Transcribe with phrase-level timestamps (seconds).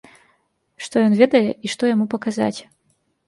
[0.85, 2.59] Што ён ведае і што яму паказаць.